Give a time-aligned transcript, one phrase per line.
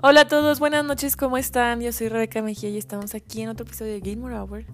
[0.00, 1.80] Hola a todos, buenas noches, ¿cómo están?
[1.80, 4.64] Yo soy Rebeca Mejía y estamos aquí en otro episodio de Game Hour.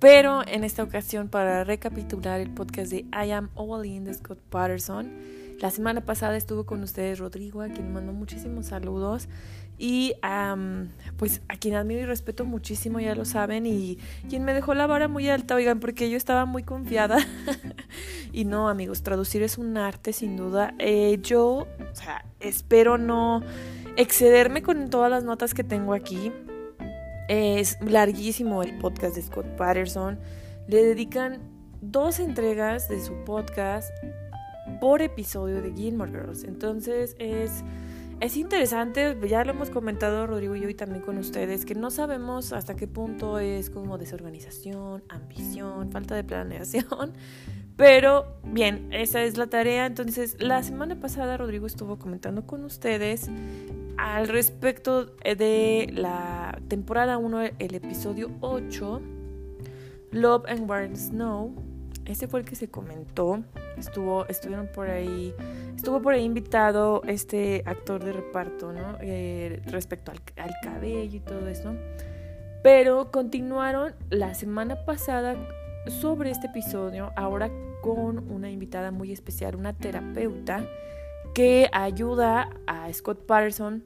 [0.00, 4.40] Pero en esta ocasión para recapitular el podcast de I Am All In de Scott
[4.50, 5.12] Patterson.
[5.60, 9.28] La semana pasada estuvo con ustedes Rodrigo, a quien mandó muchísimos saludos.
[9.78, 10.14] Y
[11.16, 13.98] pues a quien admiro y respeto muchísimo, ya lo saben, y
[14.28, 17.18] quien me dejó la vara muy alta, oigan, porque yo estaba muy confiada.
[18.32, 20.74] y no, amigos, traducir es un arte sin duda.
[20.80, 23.44] Eh, yo, o sea, espero no
[23.98, 26.32] excederme con todas las notas que tengo aquí.
[27.28, 30.20] Es larguísimo el podcast de Scott Patterson.
[30.68, 31.40] Le dedican
[31.80, 33.90] dos entregas de su podcast
[34.80, 36.44] por episodio de Gilmore Girls.
[36.44, 37.64] Entonces es,
[38.20, 41.90] es interesante, ya lo hemos comentado Rodrigo y yo y también con ustedes, que no
[41.90, 47.14] sabemos hasta qué punto es como desorganización, ambición, falta de planeación.
[47.78, 49.86] Pero bien, esa es la tarea.
[49.86, 53.30] Entonces, la semana pasada Rodrigo estuvo comentando con ustedes
[53.96, 59.00] al respecto de la temporada 1, el episodio 8,
[60.10, 61.54] Love and War Snow,
[62.04, 63.44] ese fue el que se comentó.
[63.76, 65.32] Estuvo, estuvieron por ahí,
[65.76, 68.98] estuvo por ahí invitado este actor de reparto, ¿no?
[69.00, 71.74] Eh, respecto al, al cabello y todo eso.
[72.64, 75.36] Pero continuaron la semana pasada
[75.88, 77.50] sobre este episodio, ahora
[77.82, 80.66] con una invitada muy especial, una terapeuta
[81.34, 83.84] que ayuda a Scott Patterson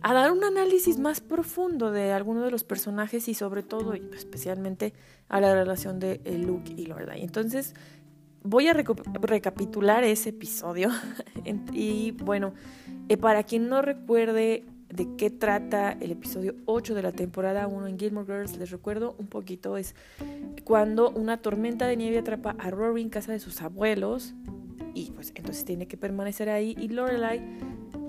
[0.00, 4.08] a dar un análisis más profundo de alguno de los personajes y sobre todo y
[4.14, 4.94] especialmente
[5.28, 7.22] a la relación de Luke y Lorelai.
[7.22, 7.74] Entonces
[8.42, 10.90] voy a recapitular ese episodio
[11.72, 12.54] y bueno,
[13.08, 17.86] eh, para quien no recuerde de qué trata el episodio 8 de la temporada 1
[17.86, 19.94] en Gilmore Girls, les recuerdo un poquito, es
[20.64, 24.34] cuando una tormenta de nieve atrapa a Rory en casa de sus abuelos
[24.94, 27.40] y pues entonces tiene que permanecer ahí y Lorelai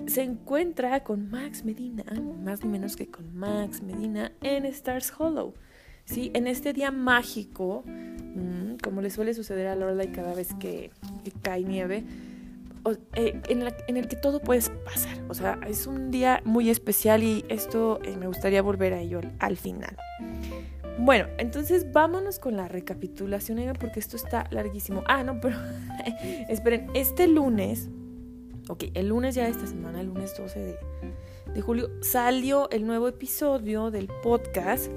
[0.06, 2.04] se encuentra con Max Medina,
[2.42, 5.54] más ni menos que con Max Medina en Stars Hollow.
[6.04, 6.30] ¿sí?
[6.34, 10.90] En este día mágico, mm, como le suele suceder a Lorelai cada vez que,
[11.42, 12.04] cae nieve,
[13.14, 15.18] eh, en, el que todo puede pasar.
[15.28, 19.20] O sea, es un día muy especial y esto eh, me gustaría volver a ello
[19.38, 19.96] al, final.
[20.98, 25.02] Bueno, entonces vámonos con la recapitulación, porque esto está larguísimo.
[25.06, 25.56] Ah, no, pero
[26.48, 27.90] esperen, este lunes,
[28.68, 30.78] ok, el lunes ya de esta semana, el lunes 12
[31.54, 34.90] de, julio, salió el nuevo episodio del podcast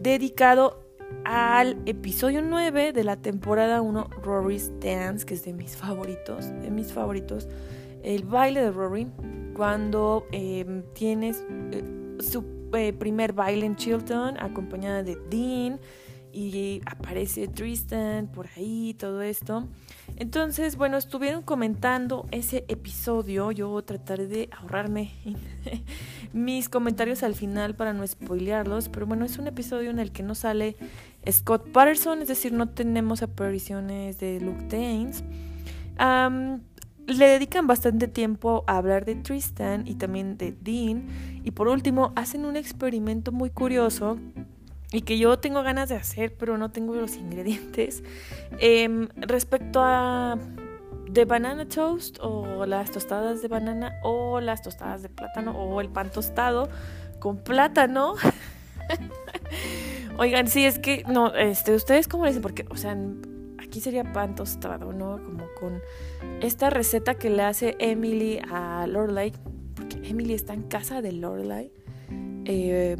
[0.00, 0.81] dedicado
[1.24, 6.70] al episodio 9 de la temporada 1, Rory's Dance, que es de mis favoritos, de
[6.70, 7.48] mis favoritos.
[8.02, 9.06] El baile de Rory,
[9.54, 11.82] cuando em, tienes eh,
[12.20, 15.80] su eh, primer baile en Chilton, acompañada de Dean
[16.32, 19.68] y aparece Tristan por ahí, todo esto.
[20.16, 23.50] Entonces, bueno, estuvieron comentando ese episodio.
[23.50, 25.10] Yo trataré de ahorrarme
[26.32, 28.88] mis comentarios al final para no spoilearlos.
[28.88, 30.76] Pero bueno, es un episodio en el que no sale
[31.30, 35.24] Scott Patterson, es decir, no tenemos apariciones de Luke Danes.
[37.06, 41.06] le dedican bastante tiempo a hablar de Tristan y también de Dean.
[41.44, 44.18] Y por último, hacen un experimento muy curioso
[44.92, 48.02] y que yo tengo ganas de hacer, pero no tengo los ingredientes.
[48.58, 50.38] Em, respecto a
[51.10, 55.88] de banana toast o las tostadas de banana o las tostadas de plátano o el
[55.88, 56.68] pan tostado
[57.18, 58.14] con plátano.
[60.18, 62.96] Oigan, sí, es que no, este, ustedes cómo le dicen, porque, o sea,
[63.58, 65.22] aquí sería pan tostado, ¿no?
[65.22, 65.80] Como con
[66.40, 69.32] esta receta que le hace Emily a Lorelai,
[69.74, 71.72] porque Emily está en casa de Lorelai.
[72.44, 72.96] Eh,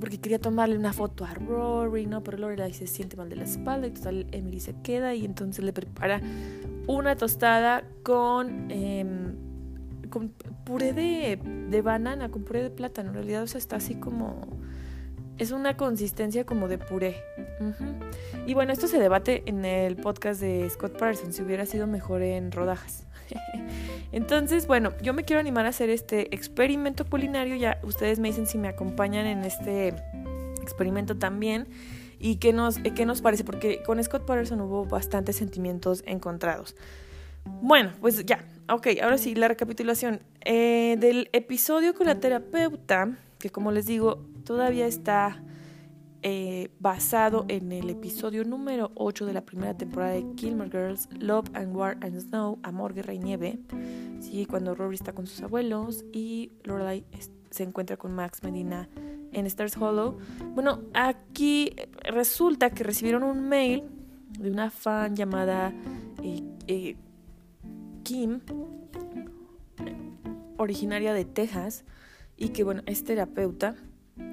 [0.00, 2.22] porque quería tomarle una foto a Rory, ¿no?
[2.22, 5.64] Pero Lorelai se siente mal de la espalda y total Emily se queda y entonces
[5.64, 6.20] le prepara
[6.86, 9.34] una tostada con, em,
[10.10, 10.30] con
[10.64, 11.38] puré de,
[11.70, 13.10] de, banana, con puré de plátano.
[13.10, 14.40] En realidad, o sea, está así como...
[15.36, 17.16] Es una consistencia como de puré.
[18.46, 22.22] Y bueno, esto se debate en el podcast de Scott Parsons, si hubiera sido mejor
[22.22, 23.03] en rodajas.
[24.12, 27.56] Entonces, bueno, yo me quiero animar a hacer este experimento culinario.
[27.56, 29.94] Ya ustedes me dicen si me acompañan en este
[30.62, 31.66] experimento también.
[32.18, 33.44] ¿Y qué nos, qué nos parece?
[33.44, 36.74] Porque con Scott Patterson hubo bastantes sentimientos encontrados.
[37.44, 43.50] Bueno, pues ya, ok, ahora sí, la recapitulación eh, del episodio con la terapeuta, que
[43.50, 45.42] como les digo, todavía está
[46.26, 51.50] eh, basado en el episodio número 8 de la primera temporada de Gilmore Girls, Love
[51.52, 53.58] and War and Snow, Amor, Guerra y Nieve.
[54.20, 57.04] Sí, cuando Rory está con sus abuelos y Lorelai
[57.50, 58.88] se encuentra con Max Medina
[59.32, 60.16] en Stars Hollow.
[60.54, 63.84] Bueno, aquí resulta que recibieron un mail
[64.38, 65.74] de una fan llamada
[66.22, 66.96] eh, eh,
[68.02, 68.40] Kim
[70.56, 71.84] originaria de Texas
[72.38, 73.76] y que, bueno, es terapeuta.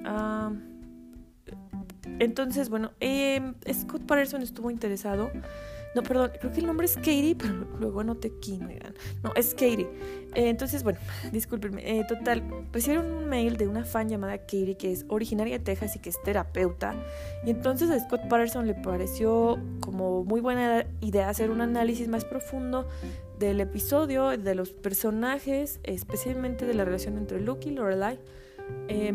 [0.06, 0.52] Ah,
[2.18, 3.40] entonces, bueno, eh,
[3.72, 5.30] Scott Patterson estuvo interesado
[5.94, 8.58] no, perdón, creo que el nombre es Katie, pero luego anoté aquí,
[9.22, 9.88] No, es Katie.
[10.34, 10.98] Eh, entonces, bueno,
[11.32, 11.98] discúlpenme.
[11.98, 12.42] Eh, total,
[12.72, 16.10] recibieron un mail de una fan llamada Katie que es originaria de Texas y que
[16.10, 16.94] es terapeuta.
[17.44, 22.24] Y entonces a Scott Patterson le pareció como muy buena idea hacer un análisis más
[22.24, 22.88] profundo
[23.38, 28.18] del episodio, de los personajes, especialmente de la relación entre Luke y Lorelai.
[28.88, 29.12] Eh,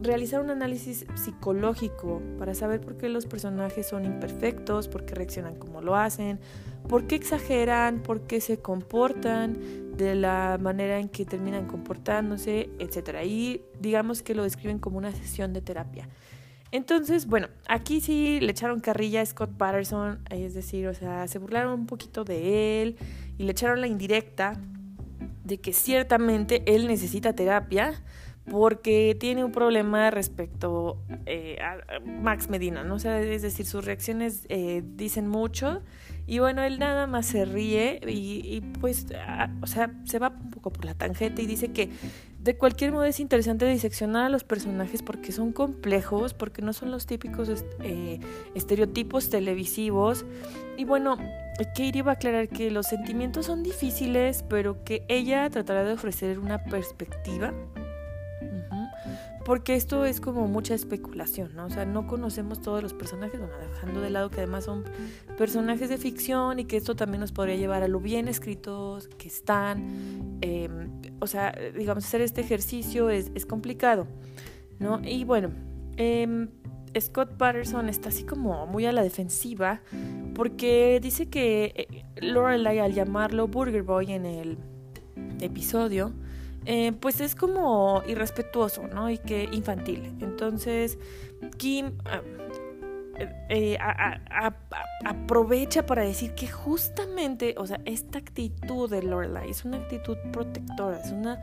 [0.00, 5.56] realizar un análisis psicológico para saber por qué los personajes son imperfectos, por qué reaccionan
[5.56, 6.40] como lo hacen,
[6.88, 13.24] por qué exageran, por qué se comportan de la manera en que terminan comportándose, etc.
[13.24, 16.08] Y digamos que lo describen como una sesión de terapia.
[16.72, 21.38] Entonces, bueno, aquí sí le echaron carrilla a Scott Patterson, es decir, o sea, se
[21.38, 22.96] burlaron un poquito de él
[23.38, 24.60] y le echaron la indirecta
[25.44, 28.00] de que ciertamente él necesita terapia,
[28.48, 32.94] porque tiene un problema respecto eh, a Max Medina, ¿no?
[32.94, 35.82] O sea, es decir, sus reacciones eh, dicen mucho
[36.26, 39.06] y bueno, él nada más se ríe y, pues,
[39.62, 41.90] o sea, se va un poco por la tangente y dice que
[42.38, 46.90] de cualquier modo es interesante diseccionar a los personajes porque son complejos, porque no son
[46.90, 48.20] los típicos eh,
[48.54, 50.24] estereotipos televisivos
[50.76, 51.18] y bueno,
[51.58, 56.38] Katie va a aclarar que los sentimientos son difíciles, pero que ella tratará de ofrecer
[56.38, 57.52] una perspectiva
[59.44, 61.66] porque esto es como mucha especulación, ¿no?
[61.66, 64.84] O sea, no conocemos todos los personajes, bueno, dejando de lado que además son
[65.38, 69.28] personajes de ficción y que esto también nos podría llevar a lo bien escritos que
[69.28, 70.38] están.
[70.42, 70.90] Em,
[71.20, 74.06] o sea, digamos, hacer este ejercicio es, complicado,
[74.78, 75.00] ¿no?
[75.02, 75.50] Y bueno,
[75.96, 76.48] em,
[76.98, 79.80] Scott Patterson está así como muy a la defensiva
[80.34, 84.58] porque dice que eh, Lorelai al llamarlo Burger Boy en el
[85.40, 86.12] episodio,
[86.66, 89.10] eh, pues es como irrespetuoso, ¿no?
[89.10, 90.14] Y que infantil.
[90.20, 90.98] Entonces,
[91.56, 92.22] Kim ah,
[93.48, 93.76] eh,
[95.04, 101.00] aprovecha para decir que justamente, o sea, esta actitud de Lorelai es una actitud protectora,
[101.00, 101.40] es una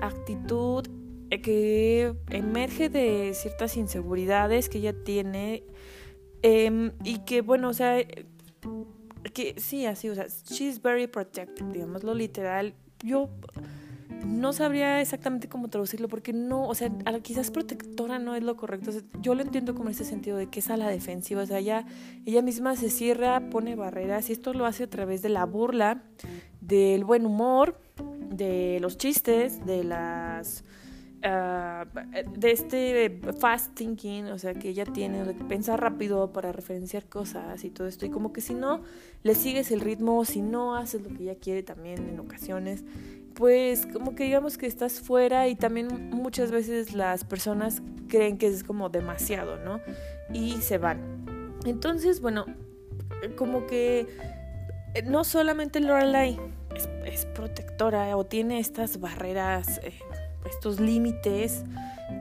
[0.00, 0.86] actitud
[1.42, 5.62] que emerge de ciertas inseguridades que ella tiene
[6.42, 7.98] em, y que, bueno, o sea,
[9.32, 12.74] que sí, así, o sea, she's very protective, digamos lo literal.
[13.04, 13.28] Yo
[14.26, 16.90] no sabría exactamente cómo traducirlo porque no, o sea,
[17.22, 18.90] quizás protectora no es lo correcto.
[19.20, 21.58] yo lo entiendo como en ese sentido de que es a la defensiva, o sea,
[21.58, 21.86] ella,
[22.26, 26.02] ella misma se cierra, pone barreras y esto lo hace a través de la burla,
[26.60, 27.80] del buen humor,
[28.30, 30.64] de los chistes, de las...
[31.22, 31.84] Ah,
[32.34, 37.62] de este fast thinking, o sea, que ella tiene, de pensar rápido para referenciar cosas
[37.62, 38.06] y todo esto.
[38.06, 38.80] Y como que si no
[39.22, 42.84] le sigues el ritmo, si no haces lo que ella quiere también en ocasiones,
[43.34, 48.46] pues como que digamos que estás fuera y también muchas veces las personas creen que
[48.46, 49.80] es como demasiado, ¿no?
[50.32, 51.00] Y se van.
[51.64, 52.46] Entonces, bueno,
[53.36, 54.06] como que
[54.94, 56.38] eh, no solamente Lorelai
[57.04, 59.92] es, protectora o tiene estas barreras, eh,
[60.48, 61.64] estos límites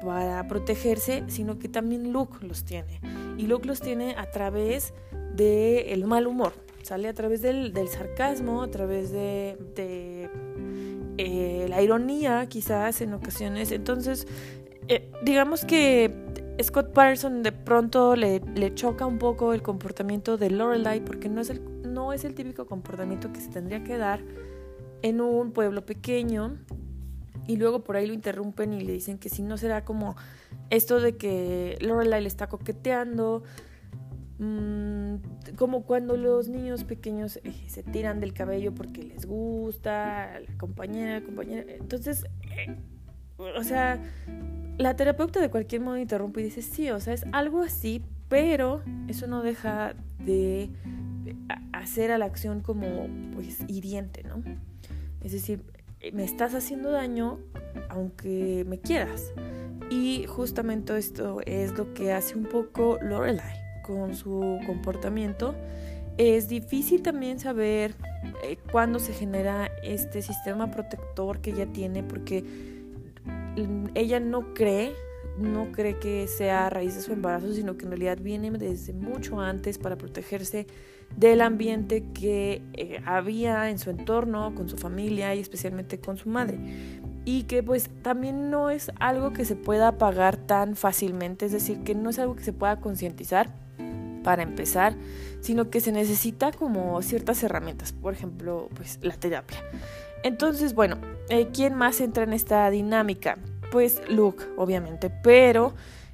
[0.04, 3.00] para protegerse, sino que también Luke los tiene.
[3.38, 4.94] Y Luke los tiene a través
[5.36, 6.54] del mal humor,
[6.84, 10.30] sale a través del, sarcasmo, a través de
[11.22, 13.74] eh, la ironía quizás en ocasiones.
[13.74, 14.26] Entonces,
[14.88, 16.14] eh, digamos que
[16.64, 21.42] Scott Patterson de pronto le, le, choca un poco el comportamiento de Lorelai porque no
[21.42, 24.22] es, el, no es el típico comportamiento que se tendría que dar
[25.02, 26.58] en un pueblo pequeño
[27.48, 30.16] y luego por ahí lo interrumpen y le dicen que si no será como
[30.70, 33.44] esto de que Lorelai le está coqueteando
[34.40, 35.16] Mm,
[35.58, 41.20] como cuando los niños pequeños eh, se tiran del cabello porque les gusta, la compañera,
[41.20, 41.74] la compañera.
[41.74, 42.24] Entonces,
[42.56, 42.78] eh,
[43.38, 44.02] o sea,
[44.78, 48.82] la terapeuta de cualquier modo interrumpe y dice, sí, o sea, es algo así, pero
[49.10, 49.94] eso no deja
[50.24, 50.70] de
[51.74, 54.42] hacer a la acción como, pues, hiriente, ¿no?
[55.22, 55.64] Es decir,
[56.14, 57.40] me estás haciendo daño
[57.90, 59.34] aunque me quieras.
[59.90, 63.59] Y justamente esto es lo que hace un poco Lorelai
[63.90, 65.56] con su comportamiento.
[66.18, 67.96] Es difícil también saber
[68.44, 72.44] eh, cuándo se genera este sistema protector que ella tiene porque
[73.96, 74.94] ella no cree,
[75.40, 78.94] no cree que sea a raíz de su embarazo, sino que en realidad viene desde
[78.94, 80.68] mucho antes para protegerse
[81.18, 86.30] del ambiente que eh, había en su entorno, con su familia y especialmente con su
[86.30, 86.60] madre.
[87.26, 91.80] Y que pues también no es algo que se pueda apagar tan fácilmente, es decir,
[91.84, 93.69] que no es algo que se pueda concientizar
[94.24, 94.96] para empezar,
[95.42, 99.64] sino que se necesita como ciertas herramientas, por ejemplo, pues la terapia.
[100.24, 100.98] Entonces, bueno,
[101.30, 103.38] eh, ¿quién más entra en esta dinámica?
[103.72, 105.74] Pues Luke, obviamente, pero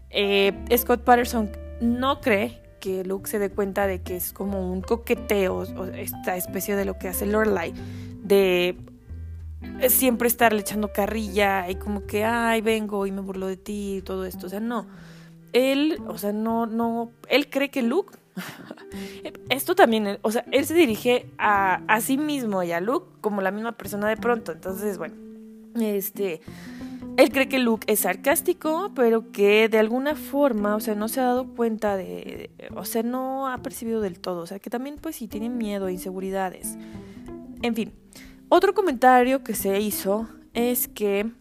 [0.10, 1.50] eh, Scott Patterson
[1.82, 6.36] no cree que Luke se dé cuenta de que es como un coqueteo, o esta
[6.36, 7.74] especie de lo que hace Lorelai,
[8.22, 8.78] de
[9.90, 14.02] siempre estarle echando carrilla y como que, ay, vengo y me burlo de ti y
[14.02, 14.48] todo esto.
[14.48, 14.86] O sea, no.
[15.56, 18.18] Él, o sea, no, no, él cree que Luke,
[19.50, 23.42] esto también, o sea, él se dirige a, a sí mismo y a Luke como
[23.42, 24.52] la misma persona de pronto.
[24.52, 25.16] Entonces, bueno,
[25.80, 26.42] este,
[27.18, 31.22] él cree que Luke es sarcástico, pero que de alguna forma, o sea, no se
[31.22, 34.98] ha dado cuenta de, o sea, no ha percibido del todo, o sea, que también
[35.00, 36.78] pues sí tiene miedo, inseguridades.
[37.62, 37.94] En fin,
[38.50, 41.32] otro comentario que se hizo es que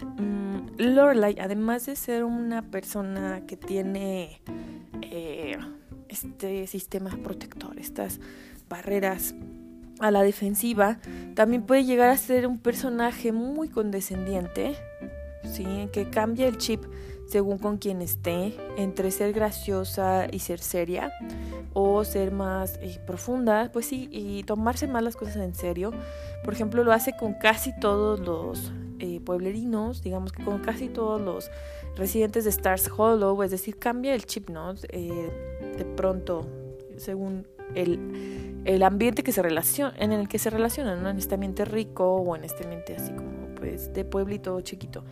[0.00, 4.42] um, Lorelai, además de ser una persona que tiene
[5.02, 5.56] eh,
[6.08, 8.20] este sistema protector, estas
[8.68, 9.34] barreras
[10.00, 10.98] a la defensiva,
[11.34, 14.76] también puede llegar a ser un personaje muy condescendiente,
[15.44, 15.64] ¿sí?
[15.92, 16.84] que cambia el chip
[17.26, 21.12] según con quien esté, entre ser graciosa y ser seria,
[21.72, 25.92] o ser más eh, profunda, pues sí, y tomarse más las cosas en serio.
[26.44, 31.20] Por ejemplo, lo hace con casi todos los eh, pueblerinos, digamos que con casi todos
[31.20, 31.50] los
[31.96, 34.74] residentes de Stars Hollow, es decir, cambia el chip, ¿no?
[34.88, 35.30] Eh,
[35.76, 36.46] de pronto,
[36.96, 41.08] según el, el ambiente que se relaciona, en el que se relaciona, ¿no?
[41.10, 45.04] En este ambiente rico o en este ambiente así como, pues, de pueblito chiquito.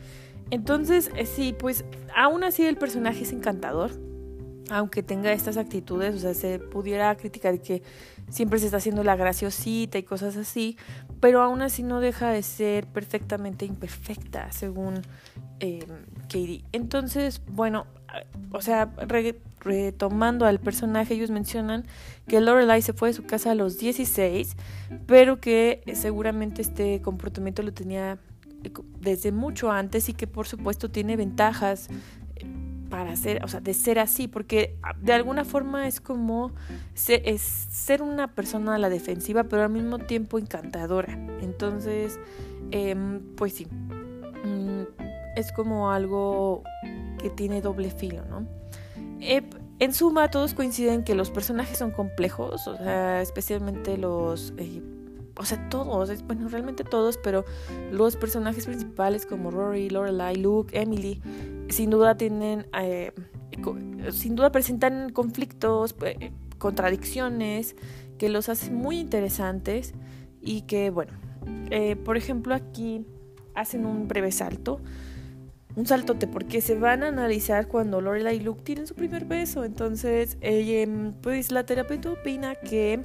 [0.50, 3.92] Entonces, eh, sí, pues aún así el personaje es encantador,
[4.70, 7.82] aunque tenga estas actitudes, o sea, se pudiera criticar que
[8.30, 10.76] siempre se está haciendo la graciosita y cosas así,
[11.24, 15.00] pero aún así no deja de ser perfectamente imperfecta, según
[15.58, 15.86] eh,
[16.24, 16.64] Katie.
[16.72, 17.86] Entonces, bueno,
[18.50, 18.92] o sea,
[19.60, 21.86] retomando al personaje, ellos mencionan
[22.28, 24.54] que Lorelai se fue de su casa a los 16,
[25.06, 28.18] pero que seguramente este comportamiento lo tenía
[29.00, 32.23] desde mucho antes y que por supuesto tiene ventajas eh,
[32.94, 36.52] para ser, o sea, de ser así, porque de alguna forma es como
[36.94, 41.12] ser, es ser una persona a la defensiva, pero al mismo tiempo encantadora.
[41.42, 42.20] Entonces,
[42.70, 44.82] em, pues sí, mm,
[45.34, 46.62] es como algo
[47.20, 48.46] que tiene doble filo, ¿no?
[49.18, 54.80] En suma, todos coinciden que los personajes son complejos, o sea, especialmente los eh,
[55.36, 57.44] o sea, todos, bueno, realmente todos, pero
[57.90, 61.20] los personajes principales como Rory, Lorelai, Luke, Emily,
[61.68, 63.12] sin duda tienen, eh,
[64.12, 67.74] sin duda presentan conflictos, eh, contradicciones
[68.18, 69.94] que los hacen muy interesantes
[70.40, 71.12] y que, bueno,
[71.70, 73.04] eh, por ejemplo, aquí
[73.54, 74.80] hacen un breve salto.
[75.76, 79.64] Un saltote, porque se van a analizar cuando Lorelai y Luke tienen su primer beso.
[79.64, 80.38] Entonces,
[81.20, 83.02] pues la terapeuta opina que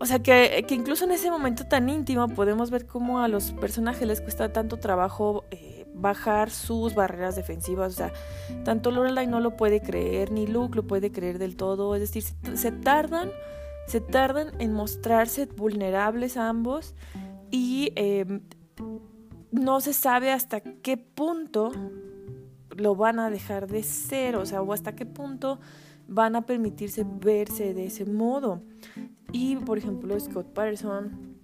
[0.00, 3.52] o sea, que, que, incluso en ese momento tan íntimo podemos ver cómo a los
[3.52, 7.94] personajes les cuesta tanto trabajo eh, bajar sus barreras defensivas.
[7.94, 8.12] O sea,
[8.64, 11.94] tanto Lorelai no lo puede creer, ni Luke lo puede creer del todo.
[11.94, 12.22] Es decir,
[12.54, 13.30] se, tardan,
[13.86, 16.94] se tardan en mostrarse vulnerables a ambos
[17.50, 18.42] y em,
[19.50, 21.72] no se sabe hasta qué punto
[22.76, 25.58] lo van a dejar de ser, o sea, o hasta qué punto
[26.08, 28.62] van a permitirse verse de ese modo.
[29.30, 31.36] Y por ejemplo, Scott Patterson,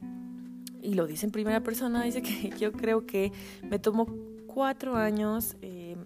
[0.82, 4.06] y lo dice en primera persona, dice que yo creo que me tomó
[4.46, 5.96] cuatro años eh,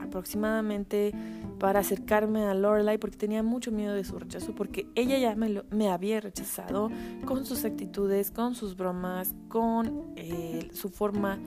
[0.00, 1.12] aproximadamente
[1.58, 5.62] para acercarme a Lorelai porque tenía mucho miedo de su rechazo, porque ella ya me,
[5.70, 6.90] me había rechazado
[7.24, 11.38] con sus actitudes, con sus bromas, con eh, su forma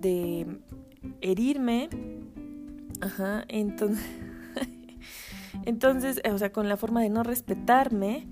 [0.00, 0.46] de
[1.20, 1.88] herirme.
[3.00, 4.04] Ajá, entonces,
[5.64, 8.26] entonces, o sea, con la forma de no respetarme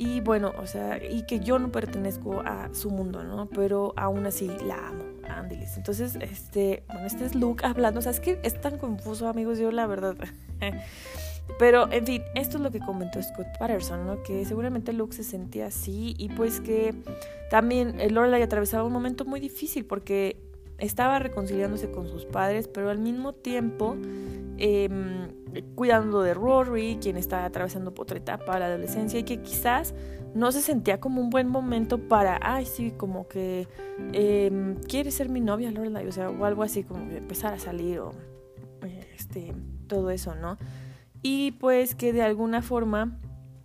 [0.00, 3.48] y bueno, o sea, y que yo no pertenezco a su mundo, ¿no?
[3.48, 5.76] Pero aún así la amo, Andelis.
[5.76, 9.58] Entonces, este, bueno, este es Luke hablando, o sea, es que es tan confuso, amigos,
[9.58, 10.14] yo la verdad.
[11.58, 14.22] Pero, en fin, esto es lo que comentó Scott Patterson, ¿no?
[14.22, 16.94] Que seguramente Luke se sentía así y pues que
[17.50, 20.47] también el Lorelai atravesaba un momento muy difícil porque
[20.78, 23.96] estaba reconciliándose con sus padres, pero al mismo tiempo
[24.56, 24.88] eh,
[25.74, 29.94] cuidando de Rory, quien está atravesando por otra etapa la adolescencia y que quizás
[30.34, 33.66] no se sentía como un buen momento para, ay, sí, como que
[34.12, 38.00] eh, quiere ser mi novia, Lorelai, o sea, o algo así, como empezar a salir
[38.00, 38.12] o
[39.14, 39.54] este,
[39.86, 40.58] todo eso, ¿no?
[41.22, 43.18] Y pues que de alguna forma,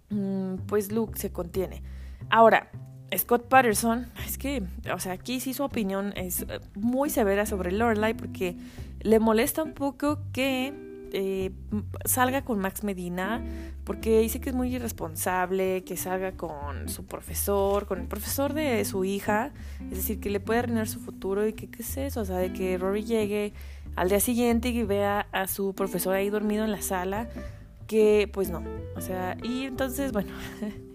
[0.10, 1.84] mm, pues Luke se contiene.
[2.30, 2.72] Ahora,
[3.18, 8.14] Scott Patterson, es que, o sea, aquí sí su opinión es muy severa sobre Lorelai
[8.14, 8.56] porque
[9.02, 10.74] le molesta un poco que
[11.16, 11.52] eh,
[12.06, 13.44] salga con Max Medina,
[13.84, 18.84] porque dice que es muy irresponsable, que salga con su profesor, con el profesor de
[18.84, 19.52] su hija,
[19.92, 22.38] es decir, que le puede arruinar su futuro y que qué es eso, o sea,
[22.38, 23.54] de que Rory llegue
[23.96, 27.30] al día siguiente y vea a su profesor ahí dormido en la sala,
[27.86, 28.64] que pues no,
[28.96, 30.32] o sea, y entonces, bueno.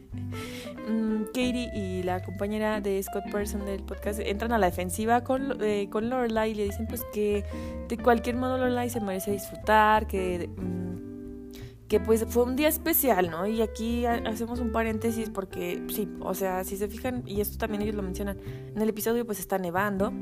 [0.88, 5.62] Mm, Katie y la compañera de Scott Person del podcast entran a la defensiva con,
[5.62, 7.44] eh, con Lorelai y le dicen pues que
[7.88, 13.30] de cualquier modo Lorelai se merece disfrutar, que, mm, que pues fue un día especial,
[13.30, 13.46] ¿no?
[13.46, 17.82] Y aquí hacemos un paréntesis porque sí, o sea, si se fijan, y esto también
[17.82, 18.38] ellos lo mencionan,
[18.74, 20.12] en el episodio pues está nevando,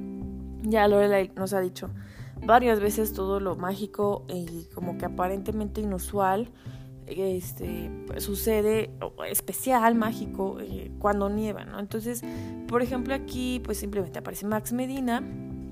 [0.62, 1.90] ya Lorelai nos ha dicho
[2.44, 6.50] varias veces todo lo mágico y como que aparentemente inusual
[7.06, 8.90] este, sucede
[9.28, 11.78] especial, mágico, eh, cuando nieva, ¿no?
[11.78, 12.22] Entonces,
[12.68, 15.22] por ejemplo, aquí pues simplemente aparece Max Medina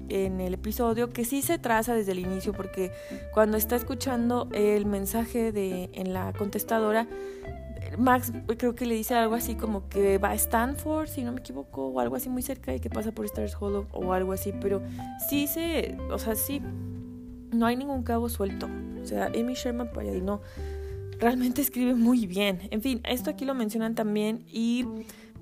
[0.09, 2.93] en el episodio que sí se traza desde el inicio porque
[3.33, 7.09] cuando está escuchando el mensaje de en la contestadora
[7.99, 11.41] Max creo que le dice algo así como que va a Stanford, si no me
[11.41, 14.53] equivoco, o algo así muy cerca y que pasa por Stars Hollow o algo así,
[14.61, 14.83] pero
[15.29, 16.61] sí se, o sea, sí,
[17.53, 18.69] no hay ningún cabo suelto.
[19.03, 19.91] O sea, Amy Sherman
[20.23, 20.41] no
[21.19, 22.61] realmente escribe muy bien.
[22.71, 24.85] En fin, esto aquí lo mencionan también y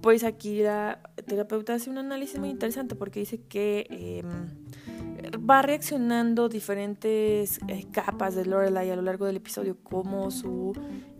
[0.00, 4.48] pues aquí la terapeuta hace un análisis muy interesante porque dice que em,
[5.38, 10.72] va reaccionando diferentes eh, capas de Lorelai a lo largo del episodio, como su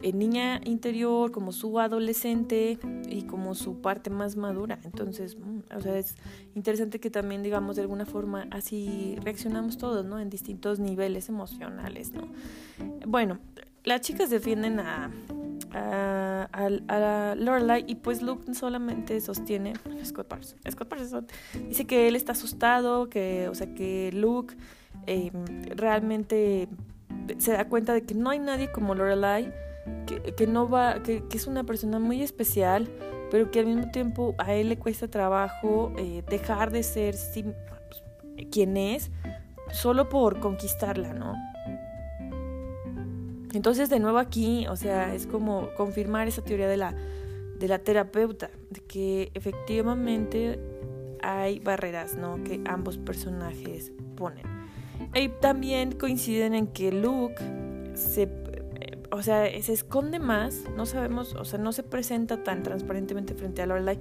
[0.02, 2.78] eh, niña interior, como su adolescente
[3.08, 4.80] y como su parte más madura.
[4.84, 6.16] Entonces, mm, o sea, es
[6.54, 10.18] interesante que también, digamos, de alguna forma así reaccionamos todos, ¿no?
[10.18, 12.28] En distintos niveles emocionales, ¿no?
[13.06, 13.38] Bueno,
[13.84, 15.10] las chicas defienden a,
[15.72, 19.74] a, a, Lorelai y pues Luke solamente sostiene
[20.04, 20.60] Scott Parsons.
[20.70, 21.26] Scott Parsons
[21.68, 24.54] dice que él está asustado, que, o sea, que Luke
[25.06, 25.32] em,
[25.76, 26.68] realmente
[27.38, 29.52] se da cuenta de que no hay nadie como Lorelai,
[30.06, 32.88] que, que no va, que, que, es una persona muy especial,
[33.30, 37.16] pero que al mismo tiempo a él le cuesta trabajo eh, dejar de ser
[38.50, 39.10] quien es
[39.72, 41.34] solo por conquistarla, ¿no?
[43.52, 46.94] Entonces, de nuevo aquí, o sea, es como confirmar esa teoría de la,
[47.58, 50.58] de la terapeuta, de que efectivamente
[51.22, 52.42] hay barreras, ¿no?
[52.42, 54.46] Que ambos personajes ponen.
[55.14, 57.36] Y también coinciden en que Luke
[57.94, 58.42] se
[59.12, 63.60] o sea, se esconde más, no sabemos, o sea, no se presenta tan transparentemente frente
[63.60, 63.98] a Lorelai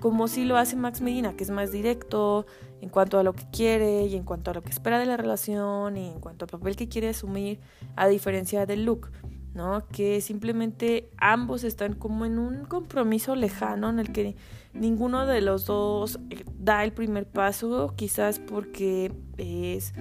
[0.00, 2.46] como si lo hace Max Medina, que es más directo
[2.84, 5.16] en cuanto a lo que quiere y en cuanto a lo que espera de la
[5.16, 7.58] relación y en cuanto al papel que quiere asumir,
[7.96, 9.08] a diferencia de Luke,
[9.54, 9.86] ¿no?
[9.88, 14.36] Que simplemente ambos están como en un compromiso lejano en el que
[14.74, 19.94] ninguno de los dos eh, da el primer paso, quizás porque es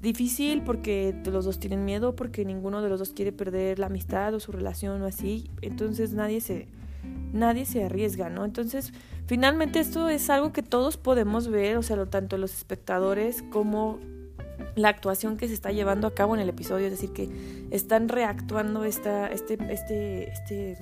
[0.00, 4.32] difícil porque los dos tienen miedo, porque ninguno de los dos quiere perder la amistad
[4.32, 6.68] o su relación o así, entonces nadie se
[7.32, 8.44] nadie se arriesga, ¿no?
[8.44, 8.92] Entonces,
[9.28, 14.00] finalmente esto es algo que todos podemos ver, o sea, tanto los espectadores como
[14.74, 17.28] la actuación que se está llevando a cabo en el episodio, es decir, que
[17.70, 20.78] están reactuando esta, este, este, este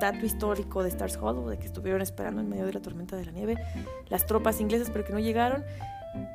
[0.00, 3.24] dato histórico de Stars Hollow, de que estuvieron esperando en medio de la tormenta de
[3.24, 3.56] la nieve
[4.08, 5.64] las tropas inglesas, pero que no llegaron,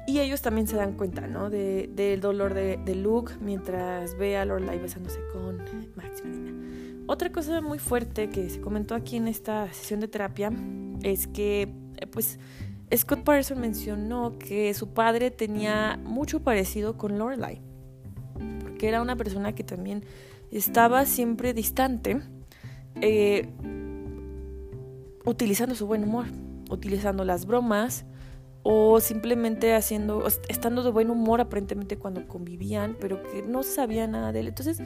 [0.08, 1.50] y ellos también se dan cuenta, ¿no?
[1.50, 5.58] De, del dolor de, de, Luke mientras ve a Lorelai besándose con
[5.96, 6.52] Max Medina.
[7.08, 10.52] Otra cosa muy fuerte que se comentó aquí en esta sesión de terapia
[11.04, 12.40] es que, eh, pues,
[12.96, 17.62] Scott Patterson mencionó que su padre tenía mucho parecido con Lorelai,
[18.62, 20.04] porque era una persona que también
[20.52, 22.22] estaba siempre distante,
[23.00, 23.48] eh,
[25.26, 26.26] utilizando su buen humor,
[26.70, 28.06] utilizando las bromas,
[28.64, 34.32] o simplemente haciendo, estando de buen humor aparentemente cuando convivían, pero que no sabía nada
[34.32, 34.48] de él.
[34.50, 34.80] Entonces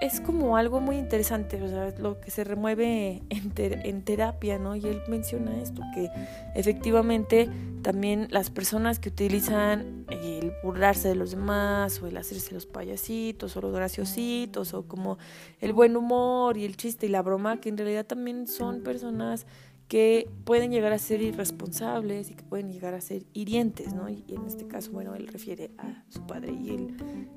[0.00, 4.76] es como algo muy interesante, o sea, lo que se remueve en, en terapia, ¿no?
[4.76, 6.10] Y él menciona esto, que
[6.54, 7.48] efectivamente
[7.82, 13.56] también las personas que utilizan el burlarse de los demás, o el hacerse los payasitos,
[13.56, 15.18] o los graciositos, o como
[15.60, 19.46] el buen humor y el chiste y la broma, que en realidad también son personas
[19.88, 24.10] que pueden llegar a ser irresponsables y que pueden llegar a ser hirientes, ¿no?
[24.10, 26.70] Y en este caso, bueno, él refiere a su padre y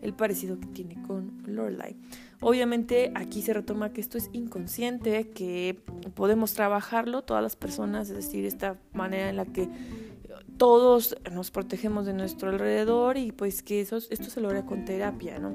[0.02, 1.96] el, parecido que tiene con Lorelai.
[2.42, 5.80] Obviamente aquí se retoma que esto es inconsciente, que
[6.14, 9.70] podemos trabajarlo todas las personas, es decir, esta manera en la que
[10.58, 15.40] todos nos protegemos de nuestro alrededor y pues que eso, esto se logra con terapia,
[15.40, 15.54] ¿no?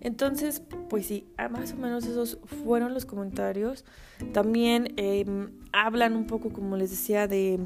[0.00, 3.84] Entonces, pues sí, ah, más o menos esos fueron los comentarios.
[4.32, 7.60] También em, hablan un poco, como les decía, de,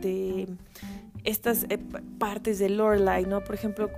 [0.00, 0.48] de
[1.24, 1.78] estas eh,
[2.18, 3.44] partes de Lorelai, ¿no?
[3.44, 3.90] Por ejemplo,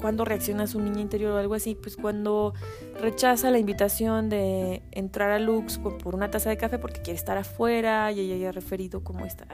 [0.00, 2.54] cuando reacciona su niña interior o algo así, pues cuando
[3.00, 7.38] rechaza la invitación de entrar a Lux por una taza de café porque quiere estar
[7.38, 9.48] afuera y ella ya ha referido como estas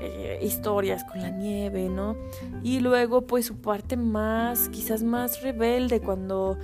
[0.00, 2.16] eh, historias con la nieve, ¿no?
[2.62, 6.56] Y luego pues su parte más, quizás más rebelde cuando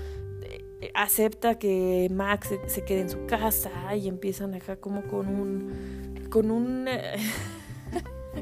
[0.42, 6.26] eh, acepta que Max se, quede en su casa y empiezan acá como con un
[6.30, 7.16] con un eh,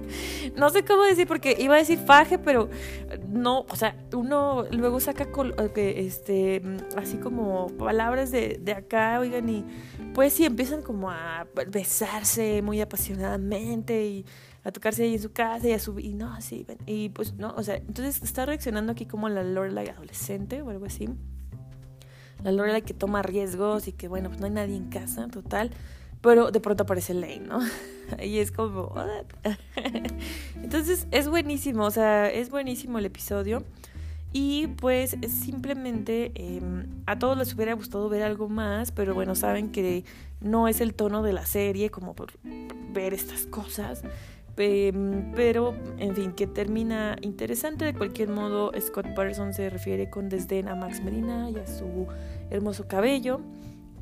[0.57, 2.69] no sé cómo decir, porque iba a decir faje, pero
[3.29, 5.29] no, o sea, uno luego saca
[5.77, 6.63] este,
[6.97, 9.65] así como palabras de, de acá, oigan, y
[10.15, 14.27] pues sí, empiezan como a besarse muy apasionadamente y
[14.65, 17.55] a tocarse ahí en su casa y a subir, y no, así, y pues no,
[17.57, 21.09] o sea, entonces está reaccionando aquí como la Lorelai adolescente o algo así.
[22.43, 25.71] La Lorelai que toma riesgos y que, bueno, pues no hay nadie en casa, total.
[26.25, 27.61] Pero de pronto aparece Lane, ¿no?
[28.23, 28.95] Y es como...
[30.63, 33.63] Entonces es buenísimo, o sea, es buenísimo el episodio.
[34.33, 39.71] Y pues simplemente em, a todos les hubiera gustado ver algo más, pero bueno, saben
[39.71, 40.05] que
[40.41, 42.33] no es el tono de la serie como por
[42.93, 44.03] ver estas cosas.
[44.57, 47.85] Em, pero, en fin, que termina interesante.
[47.85, 52.07] De cualquier modo, Scott Patterson se refiere con desdén a Max Medina y a su
[52.51, 53.41] hermoso cabello.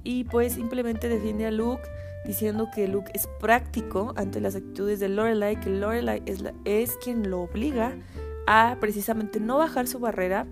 [0.05, 1.83] Y pues simplemente defiende a Luke
[2.25, 6.97] diciendo que Luke es práctico ante las actitudes de Lorelai, que Lorelai es, la, es
[6.97, 7.97] quien lo obliga
[8.47, 10.47] a precisamente no bajar su barrera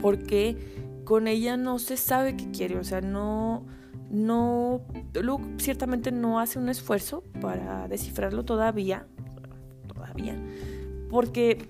[0.00, 0.56] porque
[1.04, 3.64] con ella no se sabe qué quiere, o sea, no,
[4.10, 4.82] no,
[5.14, 9.06] Luke ciertamente no hace un esfuerzo para descifrarlo todavía,
[9.86, 10.36] todavía,
[11.10, 11.68] porque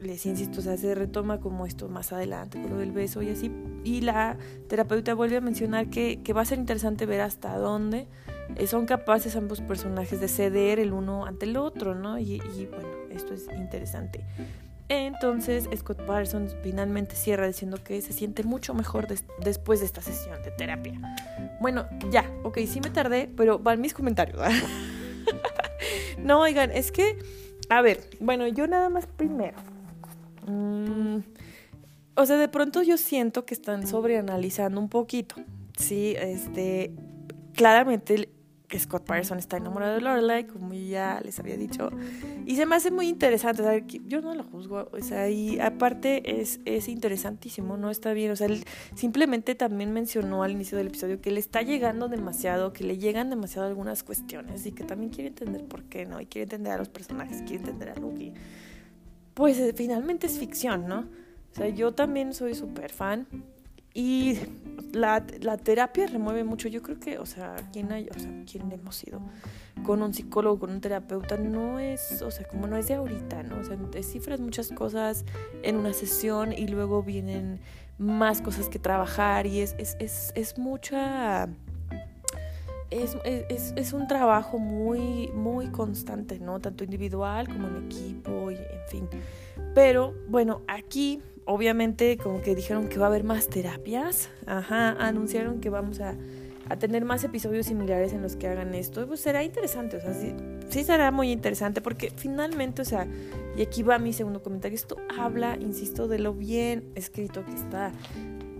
[0.00, 3.30] les insisto, o sea, se retoma como esto más adelante, con lo del beso y
[3.30, 3.52] así,
[3.84, 4.36] y la
[4.68, 8.08] terapeuta vuelve a mencionar que, que va a ser interesante ver hasta dónde
[8.66, 12.18] son capaces ambos personajes de ceder el uno ante el otro, ¿no?
[12.18, 12.38] Y,
[12.70, 14.24] bueno, esto es interesante.
[14.88, 19.06] Entonces Scott Parsons finalmente cierra diciendo que se siente mucho mejor
[19.42, 21.00] después de esta sesión de terapia.
[21.60, 24.38] Bueno, ya, ok, sí me tardé, pero van mis comentarios.
[26.18, 27.18] no, oigan, es que,
[27.70, 29.56] a ver, bueno, yo nada más primero.
[30.46, 31.20] Mm,
[32.14, 35.36] o sea, de pronto yo siento que están sobreanalizando un poquito.
[35.78, 36.92] Sí, este,
[37.54, 38.28] claramente
[38.78, 41.90] Scott Patterson está enamorado de Lorelai, como ya les había dicho.
[42.46, 46.40] Y se me hace muy interesante, o yo no lo juzgo, o sea, y aparte
[46.40, 50.88] es, es interesantísimo, no está bien, o sea, él simplemente también mencionó al inicio del
[50.88, 55.10] episodio que le está llegando demasiado, que le llegan demasiado algunas cuestiones y que también
[55.10, 56.20] quiere entender por qué, ¿no?
[56.20, 58.32] Y quiere entender a los personajes, quiere entender a Luke.
[59.34, 61.00] pues finalmente es ficción, ¿no?
[61.52, 63.26] O sea, yo también soy súper fan
[63.94, 64.38] y
[64.92, 66.68] la, la, terapia remueve mucho.
[66.68, 68.06] Yo creo que, o sea, quien hay,
[68.50, 69.20] quien hemos ido
[69.84, 73.42] con un psicólogo, con un terapeuta, no es, o sea, como no es de ahorita,
[73.42, 73.58] ¿no?
[73.58, 75.24] O sea, descifras muchas cosas
[75.62, 77.60] en una sesión y luego vienen
[77.98, 81.48] más cosas que trabajar y es, es, es, es mucha.
[82.90, 86.60] Es, es, es, un trabajo muy, muy constante, ¿no?
[86.60, 89.08] Tanto individual como en equipo y en fin.
[89.74, 95.60] Pero bueno, aquí obviamente como que dijeron que va a haber más terapias, ajá, anunciaron
[95.60, 96.16] que vamos a,
[96.68, 100.14] a tener más episodios similares en los que hagan esto, pues será interesante, o sea,
[100.14, 100.34] sí,
[100.68, 103.06] sí será muy interesante porque finalmente, o sea,
[103.56, 107.92] y aquí va mi segundo comentario, esto habla, insisto, de lo bien escrito que está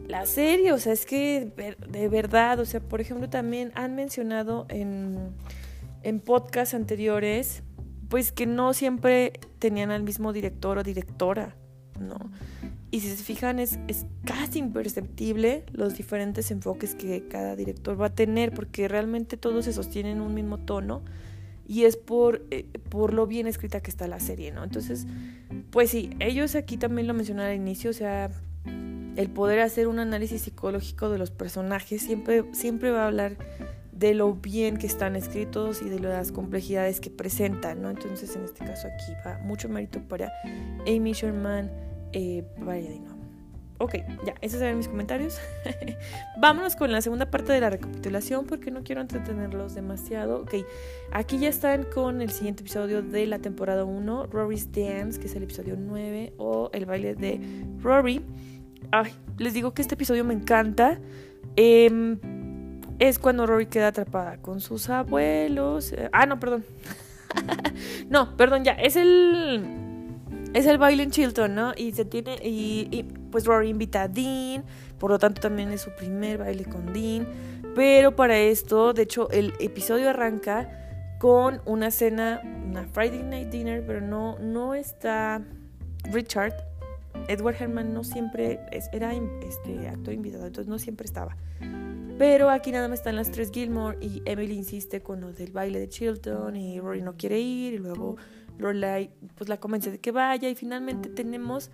[0.08, 1.52] la serie, o sea, es que
[1.88, 5.30] de verdad, o sea, por ejemplo, también han mencionado en,
[6.02, 7.62] en podcasts anteriores,
[8.08, 11.56] pues que no siempre tenían al mismo director o directora,
[12.02, 12.30] ¿no?
[12.90, 18.06] Y si se fijan, es, es casi imperceptible los diferentes enfoques que cada director va
[18.06, 21.02] a tener, porque realmente todos se sostienen en un mismo tono
[21.66, 24.62] y es por, eh, por lo bien escrita que está la serie, ¿no?
[24.62, 25.06] Entonces,
[25.70, 28.30] pues sí, ellos aquí también lo mencionaron al inicio, o sea,
[29.16, 33.36] el poder hacer un análisis psicológico de los personajes siempre, siempre va a hablar
[33.92, 37.90] de lo bien que están escritos y de las complejidades que presentan, ¿no?
[37.90, 40.32] Entonces, en este caso aquí va mucho mérito para
[40.86, 41.70] Amy Sherman,
[42.12, 42.90] eh, vaya
[43.82, 45.40] Ok, ya, esos eran mis comentarios.
[46.38, 50.42] Vámonos con la segunda parte de la recapitulación porque no quiero entretenerlos demasiado.
[50.42, 50.54] Ok,
[51.10, 55.34] aquí ya están con el siguiente episodio de la temporada 1, Rory's Dance, que es
[55.34, 57.40] el episodio 9, o el baile de
[57.82, 58.24] Rory.
[58.92, 61.00] Ay, les digo que este episodio me encanta.
[61.56, 62.20] Em,
[63.00, 65.92] es cuando Rory queda atrapada con sus abuelos.
[66.12, 66.64] ah, no, perdón.
[68.10, 68.74] no, perdón, ya.
[68.74, 69.81] Es el
[70.52, 71.72] es el baile en Chilton, ¿no?
[71.76, 74.64] Y se tiene y, pues Rory invita a Dean,
[74.98, 77.26] por lo tanto también es su primer baile con Dean,
[77.74, 80.68] pero para esto, de hecho, el episodio arranca
[81.18, 85.42] con una cena, una Friday night dinner, pero no no está
[86.10, 86.54] Richard
[87.28, 88.60] Edward Herman no siempre
[88.92, 91.36] era este, actor invitado, entonces no siempre estaba.
[92.18, 95.80] Pero aquí nada más están las tres Gilmore y Emily insiste con lo del baile
[95.80, 98.16] de Chilton y Rory no quiere ir y luego
[98.58, 101.70] Lorelai pues la convence de que vaya y finalmente tenemos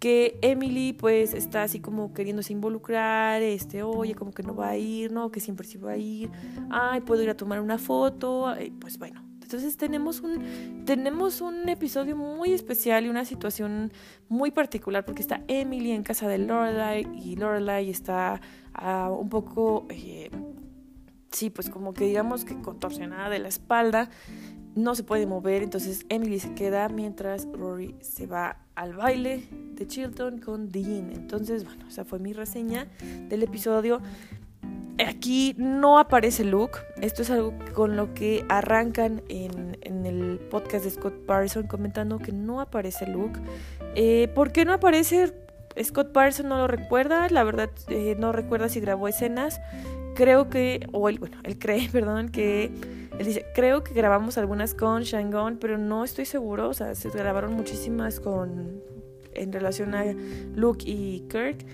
[0.00, 4.76] que Emily pues está así como queriéndose involucrar, este, oye, como que no va a
[4.76, 6.30] ir, no, que siempre sí va a ir,
[6.70, 9.22] ay, puedo ir a tomar una foto, pues bueno.
[9.42, 13.92] Entonces tenemos un, tenemos un episodio muy especial y una situación
[14.28, 18.40] muy particular porque está Emily en casa de Lorelai y Lorelai está
[18.80, 20.30] uh, un poco, eh,
[21.32, 24.08] sí, pues como que digamos que contorsionada de la espalda
[24.74, 29.86] no se puede mover, entonces Emily se queda mientras Rory se va al baile de
[29.86, 31.10] Chilton con Dean.
[31.12, 32.86] Entonces, bueno, esa fue mi reseña
[33.28, 34.00] del episodio.
[35.06, 39.70] Aquí no aparece Luke, esto es algo con lo que arrancan en,
[40.04, 43.38] el podcast de Scott Parson comentando que no aparece Luke.
[43.94, 45.32] Eh, ¿Por qué no aparece?
[45.82, 49.60] Scott Parson no lo recuerda, la verdad eh, no recuerda si grabó escenas.
[50.14, 52.64] Creo que, o él, bueno, él cree, perdón, que
[53.18, 56.68] él dice, creo que grabamos algunas con Shangon, pero no estoy seguro.
[56.68, 58.82] O sea, se grabaron muchísimas con
[59.34, 60.04] en relación a
[60.54, 61.64] Luke y Kirk.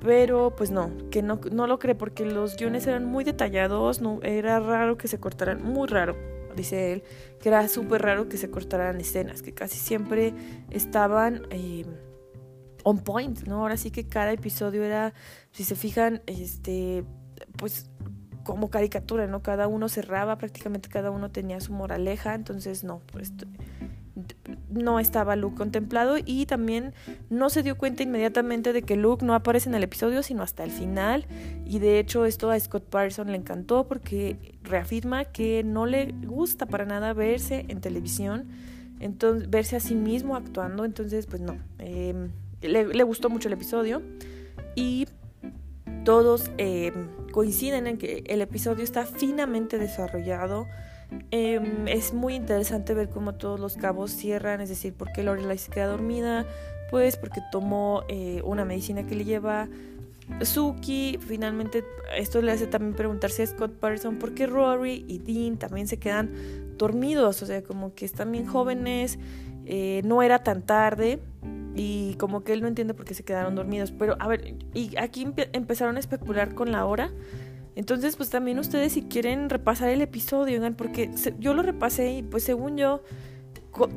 [0.00, 4.20] Pero pues no, que no, no lo cree porque los guiones eran muy detallados, no,
[4.22, 6.16] era raro que se cortaran, muy raro,
[6.54, 7.02] dice él,
[7.40, 10.34] que era súper raro que se cortaran escenas, que casi siempre
[10.70, 11.84] estaban eh,
[12.84, 13.62] on point, ¿no?
[13.62, 15.14] Ahora sí que cada episodio era,
[15.50, 17.04] si se fijan, este,
[17.56, 17.90] pues
[18.44, 19.42] como caricatura, ¿no?
[19.42, 23.32] Cada uno cerraba, prácticamente cada uno tenía su moraleja, entonces no, pues
[24.70, 26.92] no estaba Luke contemplado y también
[27.30, 30.64] no se dio cuenta inmediatamente de que Luke no aparece en el episodio sino hasta
[30.64, 31.26] el final
[31.64, 36.66] y de hecho esto a Scott Patterson le encantó porque reafirma que no le gusta
[36.66, 38.48] para nada verse en televisión,
[39.00, 43.54] entonces verse a sí mismo actuando, entonces pues no, em, le, le gustó mucho el
[43.54, 44.02] episodio
[44.74, 45.06] y
[46.04, 46.92] todos eh,
[47.32, 50.66] coinciden en que el episodio está finamente desarrollado.
[51.30, 55.58] Em, es muy interesante ver cómo todos los cabos cierran, es decir, por qué Lorelai
[55.58, 56.46] se queda dormida,
[56.90, 59.68] pues porque tomó eh, una medicina que le lleva
[60.42, 61.18] Suki.
[61.20, 61.84] Finalmente,
[62.16, 65.98] esto le hace también preguntarse a Scott Patterson por qué Rory y Dean también se
[65.98, 66.30] quedan
[66.78, 69.18] dormidos, o sea, como que están bien jóvenes,
[69.66, 71.20] eh, no era tan tarde
[71.74, 73.92] y como que él no entiende por qué se quedaron dormidos.
[73.92, 77.10] Pero a ver, y aquí empezaron a especular con la hora.
[77.74, 82.44] Entonces, pues también ustedes si quieren repasar el episodio, porque yo lo repasé y pues
[82.44, 83.02] según yo,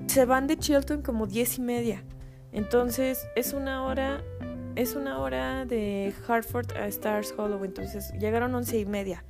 [0.07, 2.03] se van de Chilton como diez y media.
[2.53, 4.23] Entonces, es una hora,
[4.75, 7.65] es una hora de Hartford a Stars Hollow.
[7.65, 9.25] Entonces, llegaron once y media.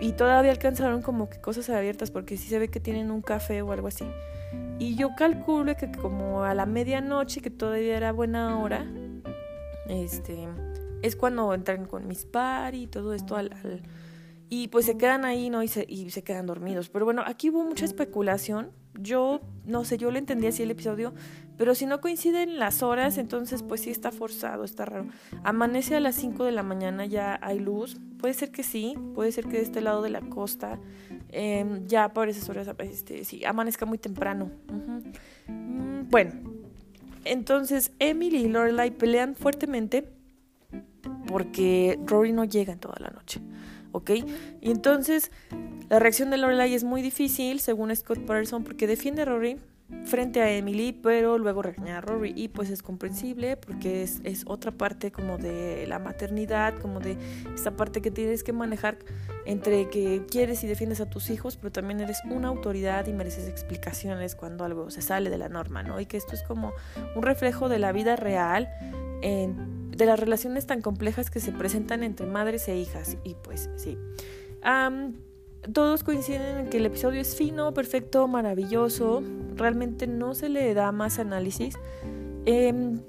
[0.00, 3.62] Y todavía alcanzaron como que cosas abiertas, porque sí se ve que tienen un café
[3.62, 4.04] o algo así.
[4.78, 8.86] Y yo calculo que como a la medianoche, que todavía era buena hora,
[9.88, 10.48] este,
[11.02, 13.50] es cuando entran con mis par y todo esto al,
[14.48, 15.62] y pues se quedan ahí, ¿no?
[15.62, 16.88] Y se, y se quedan dormidos.
[16.88, 18.72] Pero bueno, aquí hubo mucha especulación.
[18.98, 21.14] Yo, no sé, yo le entendí así el episodio,
[21.60, 25.08] pero si no coinciden las horas, entonces pues sí está forzado, está raro.
[25.44, 27.98] Amanece a las 5 de la mañana, ya hay luz.
[28.18, 30.78] Puede ser que sí, puede ser que de este lado de la costa
[31.32, 34.50] Em, ya por esas horas, este, sí, amanezca muy temprano.
[35.46, 36.32] Mm, bueno,
[37.24, 40.08] entonces Emily y Lorelai pelean fuertemente
[41.26, 43.40] porque Rory no llega en toda la noche.
[43.92, 44.10] ¿Ok?
[44.60, 45.30] Y entonces
[45.88, 49.56] la reacción de Lorelai es muy difícil, según Scott Patterson, porque defiende a Rory,
[50.04, 52.32] frente a Emily, pero luego regaña a Rory.
[52.36, 57.16] Y pues es comprensible porque es, es, otra parte como de la maternidad, como de
[57.54, 58.98] esta parte que tienes que manejar
[59.46, 63.48] entre que quieres y defiendes a tus hijos, pero también eres una autoridad y mereces
[63.48, 66.00] explicaciones cuando algo se sale de la norma, ¿no?
[66.00, 66.72] Y que esto es como
[67.14, 68.68] un reflejo de la vida real,
[69.22, 73.16] de las relaciones tan complejas que se presentan entre madres e hijas.
[73.24, 73.98] Y pues sí
[75.72, 79.22] todos coinciden en que el episodio es fino, perfecto, maravilloso.
[79.56, 81.78] Realmente no se le da más análisis.
[82.46, 83.00] Em,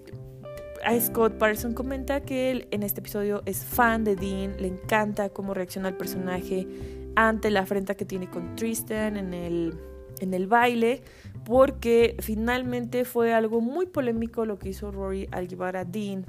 [0.84, 5.30] a Scott Patterson comenta que él en este episodio es fan de Dean, le encanta
[5.30, 6.68] cómo reacciona el personaje
[7.16, 9.76] ante la afrenta que tiene con Tristan en el,
[10.20, 11.04] en el baile,
[11.46, 16.26] porque finalmente fue algo muy polémico lo que hizo Rory al llevar a Dean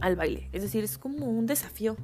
[0.00, 0.48] al baile.
[0.52, 1.96] Es decir, es como un desafío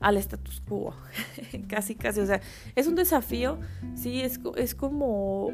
[0.00, 0.94] al status quo.
[1.68, 2.20] casi, casi.
[2.20, 2.40] O sea,
[2.74, 3.58] es un desafío,
[3.94, 5.52] sí, es, es como,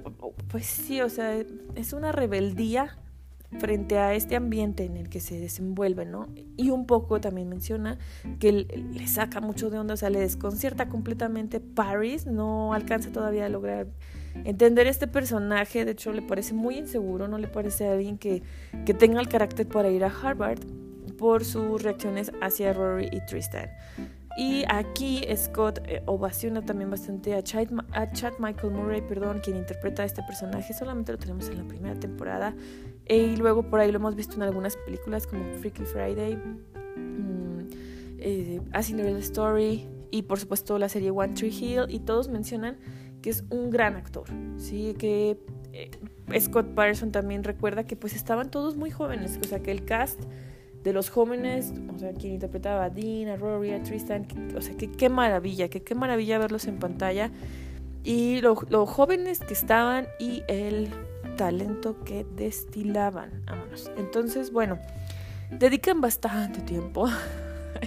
[0.48, 1.36] pues sí, o sea,
[1.74, 2.98] es una rebeldía
[3.58, 6.28] frente a este ambiente en el que se desenvuelve, ¿no?
[6.56, 7.98] Y un poco también menciona
[8.38, 13.46] que le saca mucho de onda, o sea, le desconcierta completamente Paris, no alcanza todavía
[13.46, 13.88] a lograr
[14.44, 15.84] entender este personaje.
[15.84, 18.42] De hecho, le parece muy inseguro, no le parece a alguien que,
[18.86, 20.60] que tenga el carácter para ir a Harvard
[21.18, 23.68] por sus reacciones hacia Rory y Tristan.
[24.36, 29.56] Y aquí Scott eh, ovaciona también bastante a Chad, a Chad, Michael Murray, perdón, quien
[29.56, 30.72] interpreta a este personaje.
[30.72, 32.54] Solamente lo tenemos en la primera temporada.
[33.06, 37.68] E, y luego por ahí lo hemos visto en algunas películas como Freaky Friday, mm,
[38.18, 41.86] eh, A Cinderella Story y por supuesto la serie One Tree Hill.
[41.88, 42.78] Y todos mencionan
[43.22, 44.24] que es un gran actor.
[44.56, 45.38] Sí, que
[45.72, 45.90] eh,
[46.38, 49.40] Scott Patterson también recuerda que pues estaban todos muy jóvenes.
[49.42, 50.22] O sea que el cast
[50.82, 54.74] de los jóvenes, o sea, quien interpretaba a Dean, a Rory, a Tristan, o sea,
[54.76, 57.30] qué maravilla, qué maravilla verlos en pantalla.
[58.02, 60.88] Y los jóvenes que estaban y el
[61.36, 63.90] talento que destilaban, vámonos.
[63.98, 64.78] Entonces, bueno,
[65.50, 67.08] dedican bastante tiempo,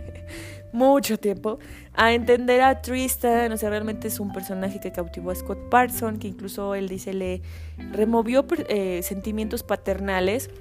[0.71, 1.58] mucho tiempo,
[1.93, 6.19] a entender a Tristan, o sea, realmente es un personaje que cautivó a Scott Parson,
[6.19, 7.41] que incluso él dice le
[7.91, 10.51] removió eh, sentimientos paternales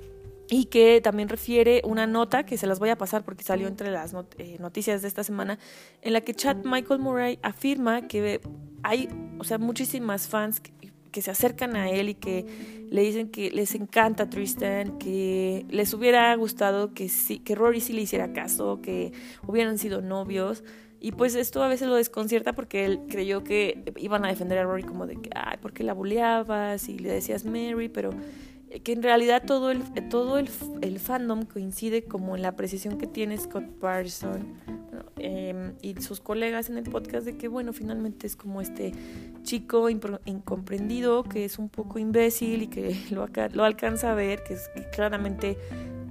[0.52, 3.90] y que también refiere una nota que se las voy a pasar porque salió entre
[3.90, 5.58] las eh, noticias de esta semana,
[6.02, 8.38] en la que Chad Michael Murray afirma que
[8.82, 12.44] hay, o sea, muchísimas fans que, se acercan a él y que
[12.90, 17.94] le dicen que les encanta Tristan, que les hubiera gustado que, sí, que Rory sí
[17.94, 19.12] le hiciera caso, que
[19.46, 20.64] hubieran sido novios.
[21.00, 24.64] Y pues esto a veces lo desconcierta porque él creyó que iban a defender a
[24.64, 26.88] Rory como de que, ay, ¿por qué la buleabas?
[26.88, 28.10] Y le decías Mary, pero
[28.80, 30.48] que en realidad todo el, todo el,
[30.80, 34.54] el, fandom coincide como en la precisión que tiene Scott Parson
[35.16, 38.92] em, y sus colegas en el podcast de que, bueno, finalmente es como este
[39.42, 44.54] chico incomprendido que es un poco imbécil y que lo, lo alcanza a ver, que,
[44.54, 45.58] es, que claramente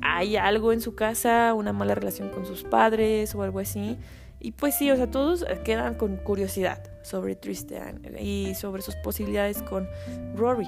[0.01, 3.97] hay algo en su casa, una mala relación con sus padres o algo así.
[4.39, 9.61] Y pues sí, o sea, todos quedan con curiosidad sobre Tristan y sobre sus posibilidades
[9.61, 9.87] con
[10.35, 10.67] Rory.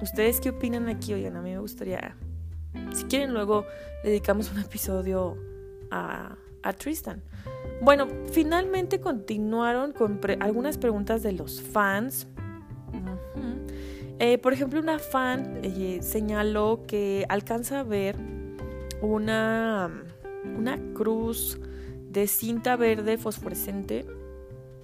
[0.00, 1.14] ¿Ustedes qué opinan aquí?
[1.14, 2.16] Oigan, a mí me gustaría,
[2.92, 3.64] si quieren luego
[4.02, 5.36] dedicamos un episodio
[5.90, 7.22] a, a Tristan.
[7.80, 12.26] Bueno, finalmente continuaron con algunas preguntas de los fans.
[14.20, 18.16] Eh, por ejemplo, una fan eh, señaló que alcanza a ver
[19.02, 19.90] una,
[20.56, 21.58] una cruz
[22.10, 24.06] de cinta verde fosforescente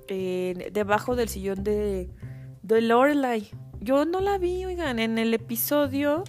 [0.08, 2.10] eh, debajo del sillón de,
[2.62, 3.50] de Lorelai.
[3.80, 6.24] Yo no la vi, oigan, en el episodio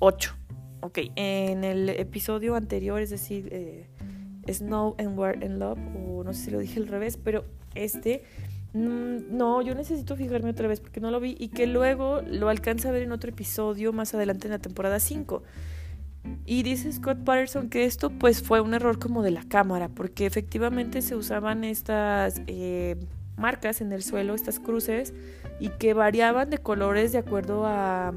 [0.00, 0.34] 8.
[0.80, 3.86] Ok, en el episodio anterior, es decir, eh,
[4.52, 7.44] Snow and War in Love, o no sé si lo dije al revés, pero
[7.76, 8.24] este,
[8.72, 12.48] mm, no, yo necesito fijarme otra vez porque no lo vi y que luego lo
[12.48, 15.44] alcanza a ver en otro episodio más adelante en la temporada 5.
[16.46, 20.26] Y dice Scott Patterson que esto pues fue un error como de la cámara, porque
[20.26, 22.96] efectivamente se usaban estas eh,
[23.36, 25.14] marcas en el suelo, estas cruces,
[25.60, 28.12] y que variaban de colores de acuerdo a,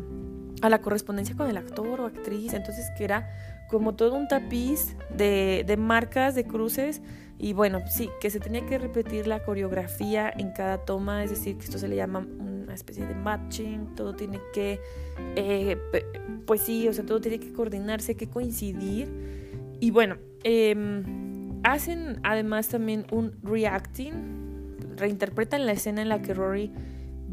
[0.61, 2.53] a la correspondencia con el actor o actriz.
[2.53, 3.29] Entonces que era
[3.69, 7.01] como todo un tapiz de, de marcas, de cruces.
[7.37, 11.57] Y bueno, sí, que se tenía que repetir la coreografía en cada toma, es decir,
[11.57, 14.79] que esto se le llama una especie de matching, todo tiene que,
[15.35, 15.77] eh,
[16.45, 19.09] pues sí, o sea, todo tiene que coordinarse, que coincidir.
[19.81, 24.44] Y bueno, em, hacen además también un reacting,
[24.97, 26.71] reinterpretan la escena en la que Rory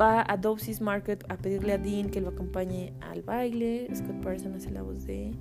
[0.01, 3.89] va a Dobbsy's Market a pedirle a Dean que lo acompañe al baile.
[3.95, 5.33] Scott Parson hace la voz de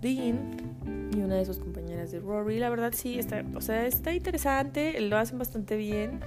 [0.00, 2.58] Dean y una de sus compañeras de Rory.
[2.58, 6.20] La verdad sí, está, o sea, está interesante, lo hacen bastante bien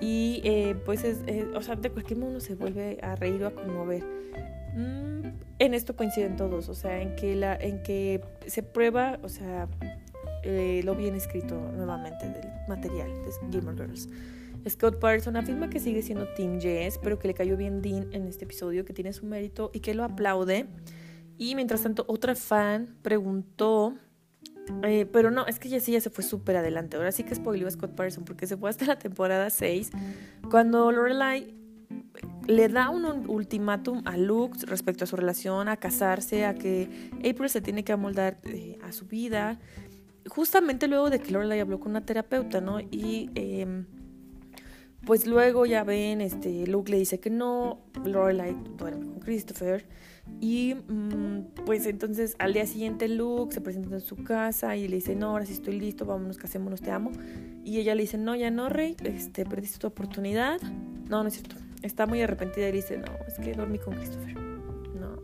[0.00, 1.20] y eh, pues es,
[1.54, 4.04] o sea, de cualquier modo se vuelve a reír o a conmover.
[4.74, 5.28] Mm,
[5.60, 9.68] en esto coinciden todos, o sea, en que, la, en que se prueba, o sea,
[10.42, 14.08] eh, lo bien escrito nuevamente del material de Gamer Girls.
[14.68, 18.26] Scott Patterson afirma que sigue siendo Team Jess, pero que le cayó bien Dean en
[18.26, 20.66] este episodio, que tiene su mérito y que lo aplaude.
[21.36, 23.94] Y mientras tanto, otra fan preguntó,
[24.82, 26.96] eh, pero no, es que Jessie ya se fue súper adelante.
[26.96, 29.90] Ahora sí que spoiló a Scott Patterson porque se fue hasta la temporada 6,
[30.50, 31.54] cuando Lorelai
[32.46, 37.48] le da un ultimátum a Luke respecto a su relación, a casarse, a que April
[37.48, 39.58] se tiene que amoldar eh, a su vida.
[40.28, 42.80] Justamente luego de que Lorelai habló con una terapeuta, ¿no?
[42.80, 43.84] Y eh,
[45.06, 49.86] pues luego ya ven, este, Luke le dice que no, Lorelai duerme con Christopher
[50.40, 54.96] y mm, pues entonces al día siguiente Luke se presenta en su casa y le
[54.96, 57.12] dice, no, ahora sí estoy listo, vámonos, casémonos, te amo.
[57.64, 60.60] Y ella le dice, no, ya no, Rey, este, perdiste tu oportunidad.
[61.08, 61.56] No, no es cierto.
[61.82, 64.34] Está muy arrepentida y dice, no, es que dormí con Christopher.
[64.34, 65.18] No.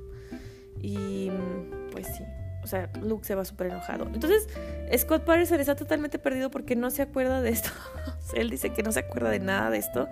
[0.80, 2.24] Y mm, pues sí.
[2.62, 4.06] O sea, Luke se va súper enojado.
[4.12, 4.48] Entonces,
[4.96, 7.70] Scott Patterson está totalmente perdido porque no se acuerda de esto.
[8.34, 10.08] Él dice que no se acuerda de nada de esto,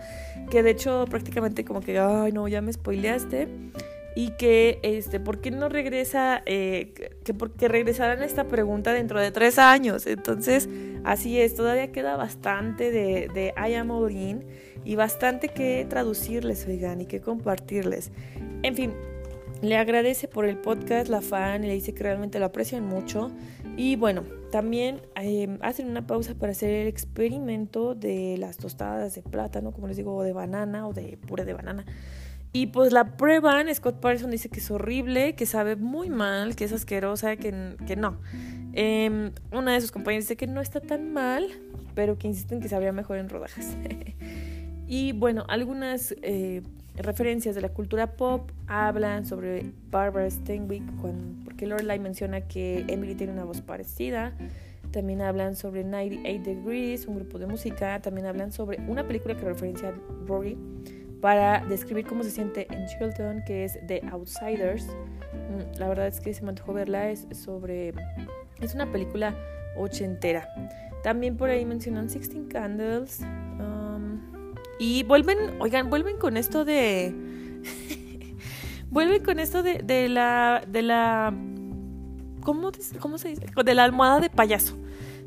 [0.50, 3.48] que de hecho prácticamente como que, ay no, ya me spoileaste
[4.18, 6.42] y que, este, ¿por qué no regresa?
[6.44, 6.92] Eh,
[7.24, 10.08] que porque regresarán esta pregunta dentro de tres años.
[10.08, 10.68] Entonces,
[11.04, 14.44] así es, todavía queda bastante de, de I Am All In
[14.84, 18.10] y bastante que traducirles, oigan, y que compartirles.
[18.64, 18.92] En fin,
[19.62, 23.30] le agradece por el podcast la fan y le dice que realmente lo aprecian mucho.
[23.76, 29.22] Y bueno, también em, hacen una pausa para hacer el experimento de las tostadas de
[29.22, 31.84] plátano, como les digo, o de banana o de puré de banana.
[32.52, 36.64] Y pues la prueban, Scott Patterson dice que es horrible, que sabe muy mal, que
[36.64, 38.20] es asquerosa, que, que no.
[38.72, 41.46] Eh, una de sus compañeros dice que no está tan mal,
[41.94, 43.76] pero que insisten que sabría mejor en rodajas.
[44.86, 46.62] y bueno, algunas eh,
[46.98, 50.82] referencias de la cultura pop hablan sobre Barbara Stanwyck,
[51.44, 54.32] porque Lorelai menciona que Emily tiene una voz parecida.
[54.90, 58.00] También hablan sobre 98 Degrees, un grupo de música.
[58.00, 59.94] También hablan sobre una película que referencia a
[60.26, 60.56] Rory
[61.20, 64.86] para describir cómo se siente en Chilton, que es The Outsiders.
[64.86, 67.92] Mm, la verdad es que se me antojó verla, es sobre...
[68.60, 69.36] Es una película
[69.76, 70.48] ochentera.
[71.02, 73.20] También por ahí mencionan Sixteen Candles.
[73.60, 74.37] Um,
[74.78, 77.14] y vuelven, oigan, vuelven con esto de...
[78.90, 80.62] vuelven con esto de, de la...
[80.66, 81.34] De la
[82.42, 82.70] ¿cómo,
[83.00, 83.46] ¿Cómo se dice?
[83.64, 84.76] De la almohada de payaso.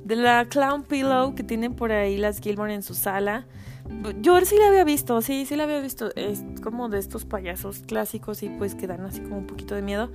[0.04, 3.45] De la clown pillow que tienen por ahí las Gilmore en su sala.
[4.22, 6.16] Yo sí la había visto, sí, sí la había visto.
[6.16, 9.82] Es como de estos payasos clásicos y pues que dan así como un poquito de
[9.82, 10.12] miedo.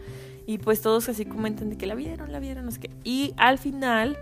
[0.47, 2.91] Y pues todos así comentan de que la vieron, la vieron, no sé qué.
[3.05, 4.17] Y al final,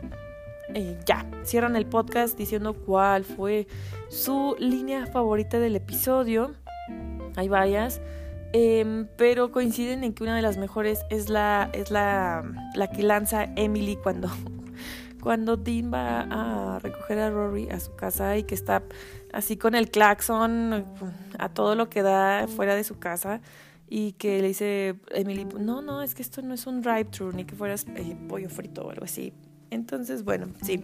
[0.72, 3.66] eh, ya, cierran el podcast diciendo cuál fue
[4.08, 6.54] su línea favorita del episodio.
[7.36, 8.00] Hay varias.
[8.52, 12.44] Em, pero coinciden en que una de las mejores es la, es la,
[12.76, 14.28] la que lanza Emily cuando,
[15.20, 18.84] cuando Dean va a recoger a Rory a su casa y que está
[19.32, 20.84] así con el claxon
[21.36, 23.40] a todo lo que da fuera de su casa
[23.88, 27.44] y que le dice Emily, no, no, es que esto no es un drive-thru ni
[27.44, 29.32] que fueras eh, pollo frito o algo así.
[29.74, 30.82] Entonces, bueno, sí.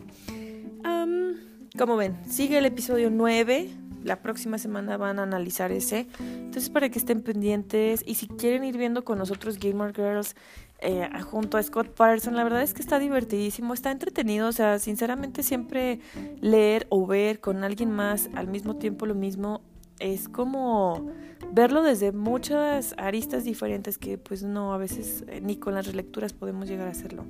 [1.79, 3.71] como ven, sigue el episodio 9.
[4.05, 6.07] La próxima semana van a analizar ese.
[6.19, 10.35] Entonces, para que estén pendientes y si quieren ir viendo con nosotros Gamer Girls
[10.81, 14.79] eh, junto a Scott Patterson, la verdad es que está divertidísimo, está entretenido, o sea,
[14.79, 16.01] sinceramente siempre
[16.41, 19.61] leer o ver con alguien más al mismo tiempo lo mismo
[19.99, 21.11] es como
[21.53, 26.33] verlo desde muchas aristas diferentes que pues no, a veces eh, ni con las relecturas
[26.33, 27.25] podemos llegar a hacerlo.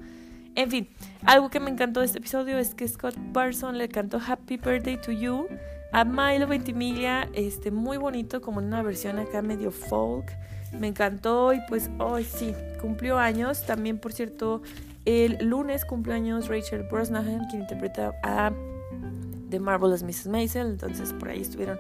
[0.61, 0.89] En fin,
[1.25, 5.01] algo que me encantó de este episodio es que Scott Patterson le cantó Happy Birthday
[5.01, 5.49] to You
[5.91, 10.31] a Milo Ventimiglia, este, muy bonito, como en una versión acá medio folk
[10.79, 13.65] me encantó y pues hoy sí, cumplió años.
[13.65, 14.61] También, por cierto,
[15.07, 18.53] el lunes cumplió años Rachel Brosnahan, quien interpreta a
[19.49, 20.27] The Marvelous Mrs.
[20.27, 20.67] Maisel.
[20.67, 21.79] Entonces, por ahí estuvieron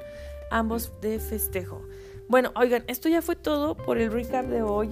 [0.50, 1.82] ambos de festejo.
[2.30, 4.90] Bueno, oigan, esto ya fue todo por el recap de hoy.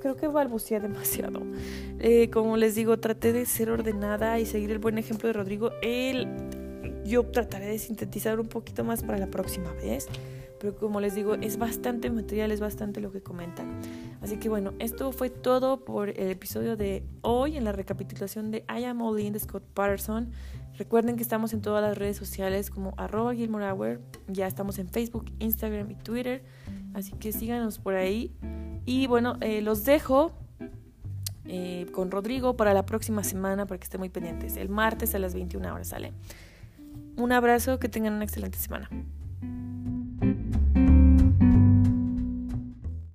[0.00, 1.40] Creo que balbuceé demasiado.
[2.00, 5.70] Eh, como les digo, traté de ser ordenada y seguir el buen ejemplo de Rodrigo.
[5.80, 6.26] Él,
[7.04, 10.08] yo trataré de sintetizar un poquito más para la próxima vez
[10.62, 13.80] pero como les digo, es bastante material, es bastante lo que comentan.
[14.20, 18.64] Así que bueno, esto fue todo por el episodio de hoy en la recapitulación de
[18.68, 20.30] I Am All In de Scott Patterson.
[20.82, 24.00] Recuerden que estamos en todas las redes sociales como arroba Gilmore Hour.
[24.26, 26.42] Ya estamos en Facebook, Instagram y Twitter.
[26.92, 28.34] Así que síganos por ahí.
[28.84, 30.32] Y bueno, eh, los dejo
[31.44, 34.56] eh, con Rodrigo para la próxima semana para que estén muy pendientes.
[34.56, 36.14] El martes a las 21 horas sale.
[37.16, 38.90] Un abrazo, que tengan una excelente semana.